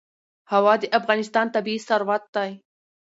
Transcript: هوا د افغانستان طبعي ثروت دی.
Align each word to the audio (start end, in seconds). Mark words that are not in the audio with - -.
هوا 0.51 0.73
د 0.81 0.83
افغانستان 0.99 1.45
طبعي 1.55 1.77
ثروت 1.87 2.23
دی. 2.35 2.51